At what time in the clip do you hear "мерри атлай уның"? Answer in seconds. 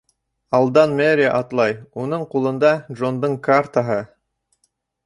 0.99-2.27